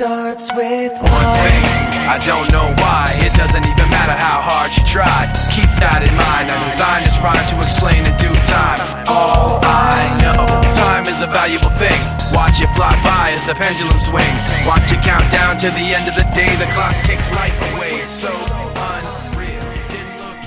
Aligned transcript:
starts 0.00 0.48
with 0.56 0.96
one 1.04 1.36
thing. 1.44 1.60
I 2.08 2.16
don't 2.24 2.48
know 2.56 2.64
why, 2.80 3.04
it 3.20 3.36
doesn't 3.36 3.60
even 3.60 3.86
matter 3.92 4.16
how 4.16 4.40
hard 4.40 4.72
you 4.72 4.80
try. 4.88 5.28
Keep 5.52 5.68
that 5.76 6.00
in 6.00 6.14
mind, 6.16 6.48
I 6.48 6.56
designed 6.72 7.04
this 7.04 7.20
rhyme 7.20 7.36
to 7.36 7.56
explain 7.60 8.08
in 8.08 8.14
due 8.16 8.32
time. 8.48 8.80
All 9.04 9.60
I 9.60 10.00
know, 10.24 10.48
time 10.72 11.04
is 11.04 11.20
a 11.20 11.28
valuable 11.28 11.68
thing. 11.76 12.00
Watch 12.32 12.64
it 12.64 12.72
fly 12.80 12.96
by 13.04 13.36
as 13.36 13.44
the 13.44 13.52
pendulum 13.52 14.00
swings. 14.00 14.40
Watch 14.64 14.88
it 14.88 15.04
count 15.04 15.28
down 15.28 15.60
to 15.68 15.68
the 15.68 15.92
end 15.92 16.08
of 16.08 16.16
the 16.16 16.24
day, 16.32 16.48
the 16.56 16.64
clock 16.72 16.96
takes 17.04 17.28
life 17.36 17.52
away. 17.76 18.00
It's 18.00 18.24
so. 18.24 18.32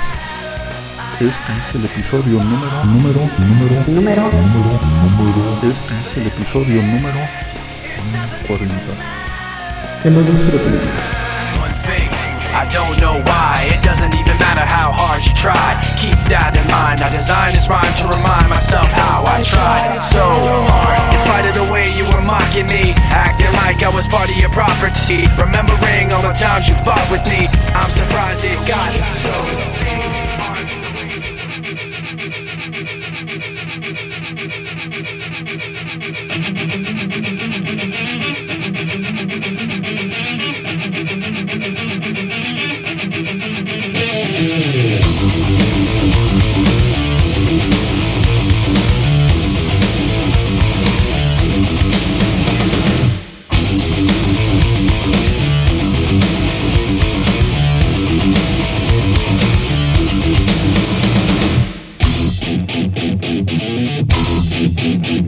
Este 1.20 1.28
es 1.60 1.74
el 1.74 1.84
episodio 1.84 2.42
número, 2.42 2.84
número, 2.86 3.20
número, 3.46 3.84
número, 3.88 4.22
número, 4.24 4.80
número. 5.04 5.70
Este 5.70 5.92
es 6.00 6.16
el 6.16 6.26
episodio 6.28 6.82
número 6.82 7.20
40. 8.48 8.74
Hemos 10.04 10.24
disfrutado. 10.24 10.80
I 12.56 12.64
don't 12.72 12.96
know 13.04 13.20
why, 13.28 13.68
it 13.68 13.84
doesn't 13.84 14.14
even 14.14 14.32
matter 14.40 14.64
how 14.64 14.90
hard 14.92 15.20
you 15.22 15.34
try 15.36 15.76
Keep 16.00 16.16
that 16.32 16.56
in 16.56 16.64
mind, 16.72 17.04
I 17.04 17.10
designed 17.12 17.52
this 17.54 17.68
rhyme 17.68 17.84
to 18.00 18.04
remind 18.08 18.48
myself 18.48 18.88
how 18.88 19.20
I 19.24 19.42
tried 19.44 20.00
so 20.00 20.24
hard 20.24 20.98
In 21.12 21.18
spite 21.20 21.46
of 21.52 21.54
the 21.54 21.68
way 21.70 21.92
you 21.96 22.04
were 22.10 22.20
mocking 22.24 22.66
me 22.66 22.92
Acting 23.12 23.52
like 23.62 23.84
I 23.84 23.90
was 23.92 24.08
part 24.08 24.30
of 24.32 24.36
your 24.40 24.50
property 24.56 25.28
Remembering 25.38 26.12
all 26.16 26.22
the 26.24 26.32
times 26.32 26.64
you 26.66 26.74
fought 26.82 27.04
with 27.12 27.22
me 27.28 27.44
I'm 27.76 27.90
surprised 27.92 28.40
it's 28.42 28.66
gotten 28.66 28.98
so 29.20 29.99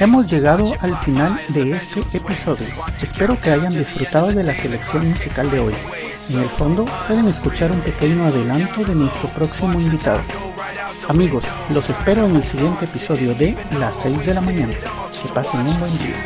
Hemos 0.00 0.26
llegado 0.28 0.74
al 0.80 0.96
final 0.98 1.40
de 1.50 1.76
este 1.76 2.00
episodio. 2.16 2.66
Espero 3.00 3.40
que 3.40 3.50
hayan 3.52 3.72
disfrutado 3.78 4.32
de 4.32 4.42
la 4.42 4.56
selección 4.56 5.08
musical 5.08 5.48
de 5.52 5.60
hoy. 5.60 5.74
En 6.30 6.38
el 6.40 6.48
fondo 6.48 6.86
pueden 7.06 7.28
escuchar 7.28 7.70
un 7.70 7.80
pequeño 7.80 8.24
adelanto 8.24 8.82
de 8.84 8.94
nuestro 8.96 9.28
próximo 9.28 9.74
invitado. 9.74 10.22
Amigos, 11.08 11.44
los 11.72 11.88
espero 11.88 12.26
en 12.26 12.36
el 12.36 12.44
siguiente 12.44 12.86
episodio 12.86 13.36
de 13.36 13.56
Las 13.78 13.94
6 14.02 14.26
de 14.26 14.34
la 14.34 14.40
mañana. 14.40 14.72
Que 15.22 15.28
pasen 15.32 15.60
un 15.60 15.78
buen 15.78 15.98
día. 15.98 16.16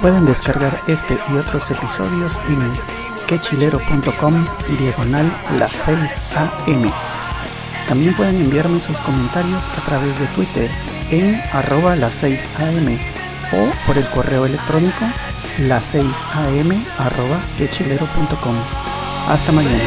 Pueden 0.00 0.26
descargar 0.26 0.80
este 0.86 1.18
y 1.32 1.36
otros 1.36 1.68
episodios 1.72 2.38
en 2.48 2.70
quechilero.com 3.26 4.46
diagonal 4.78 5.24
las 5.58 5.72
6am. 5.88 6.88
También 7.88 8.14
pueden 8.14 8.36
enviarnos 8.36 8.84
sus 8.84 8.96
comentarios 8.98 9.64
a 9.76 9.84
través 9.86 10.16
de 10.20 10.26
Twitter 10.36 10.70
en 11.10 11.42
arroba 11.52 11.96
las 11.96 12.22
6am 12.22 12.96
o 13.52 13.84
por 13.88 13.98
el 13.98 14.06
correo 14.10 14.46
electrónico 14.46 15.04
las 15.58 15.92
6am 15.92 16.80
arroba 16.98 17.38
quechilero.com. 17.58 18.54
Hasta 19.28 19.50
mañana. 19.52 19.78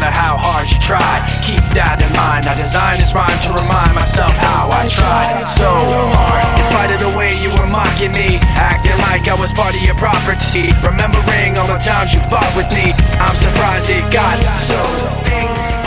matter 0.00 0.10
how 0.10 0.34
hard 0.36 0.66
you 0.66 0.78
try 0.82 1.14
Keep 1.46 1.62
that 1.78 2.02
in 2.02 2.10
mind 2.18 2.50
I 2.50 2.54
designed 2.58 2.98
this 2.98 3.14
rhyme 3.14 3.30
to 3.46 3.50
remind 3.54 3.94
myself 3.94 4.34
how 4.42 4.66
I 4.74 4.90
tried 4.90 5.46
So 5.46 5.70
hard 5.70 6.42
In 6.58 6.64
spite 6.66 6.90
of 6.96 6.98
the 7.06 7.12
way 7.14 7.30
you 7.38 7.50
were 7.54 7.68
mocking 7.70 8.10
me 8.10 8.42
Acting 8.58 8.98
like 9.06 9.30
I 9.30 9.36
was 9.38 9.54
part 9.54 9.74
of 9.78 9.82
your 9.86 9.94
property 10.02 10.74
Remembering 10.82 11.54
all 11.62 11.70
the 11.70 11.78
times 11.78 12.10
you 12.10 12.20
fought 12.32 12.50
with 12.58 12.66
me 12.74 12.90
I'm 13.22 13.36
surprised 13.38 13.86
it 13.90 14.02
got 14.10 14.36
so 14.58 14.78
things 15.30 15.83